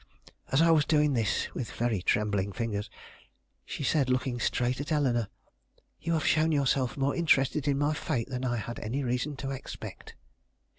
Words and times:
As 0.51 0.63
I 0.63 0.71
was 0.71 0.83
doing 0.85 1.13
this, 1.13 1.53
with 1.53 1.71
very 1.73 2.01
trembling 2.01 2.51
fingers, 2.53 2.89
she 3.65 3.83
said, 3.83 4.09
looking 4.09 4.39
straight 4.39 4.81
at 4.81 4.91
Eleanore: 4.91 5.27
"You 5.99 6.13
have 6.13 6.25
shown 6.25 6.51
yourself 6.51 6.97
more 6.97 7.15
interested 7.15 7.67
in 7.67 7.77
my 7.77 7.93
fate 7.93 8.27
than 8.29 8.43
I 8.43 8.57
had 8.57 8.79
any 8.79 9.03
reason 9.03 9.35
to 9.35 9.51
expect. 9.51 10.15